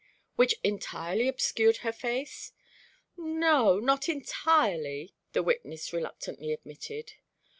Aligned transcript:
"Which 0.35 0.55
entirely 0.63 1.27
obscured 1.27 1.77
her 1.85 1.91
face?" 1.91 2.53
"No, 3.17 3.79
not 3.79 4.09
entirely," 4.09 5.13
the 5.33 5.43
witness 5.43 5.93
reluctantly 5.93 6.51
admitted. 6.51 7.13